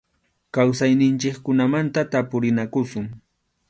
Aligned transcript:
Kawsayninchikkunamanta 0.57 2.01
tapurinakusun. 2.11 3.05